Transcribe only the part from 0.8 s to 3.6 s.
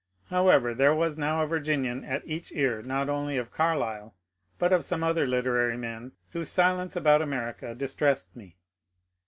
was now a Virginian at each ear not only of